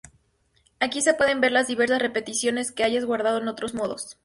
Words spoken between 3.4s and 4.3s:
otros modos.